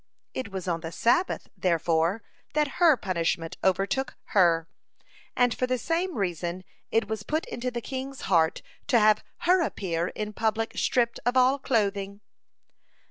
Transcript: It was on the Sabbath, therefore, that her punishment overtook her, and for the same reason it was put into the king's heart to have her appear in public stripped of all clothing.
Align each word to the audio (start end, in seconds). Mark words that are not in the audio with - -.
It 0.33 0.51
was 0.51 0.67
on 0.67 0.79
the 0.81 0.91
Sabbath, 0.91 1.47
therefore, 1.55 2.23
that 2.55 2.77
her 2.81 2.97
punishment 2.97 3.57
overtook 3.63 4.15
her, 4.33 4.67
and 5.35 5.53
for 5.53 5.67
the 5.67 5.77
same 5.77 6.17
reason 6.17 6.63
it 6.89 7.07
was 7.07 7.21
put 7.21 7.45
into 7.45 7.69
the 7.69 7.81
king's 7.81 8.21
heart 8.21 8.63
to 8.87 8.97
have 8.99 9.23
her 9.41 9.61
appear 9.61 10.07
in 10.07 10.33
public 10.33 10.75
stripped 10.75 11.19
of 11.23 11.37
all 11.37 11.59
clothing. 11.59 12.21